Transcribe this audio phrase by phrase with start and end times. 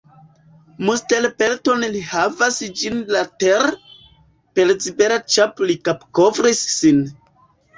[0.85, 3.69] Mustelpelton li havas ĝis la ter',
[4.57, 7.07] Per zibela ĉap' li kapkovris sin.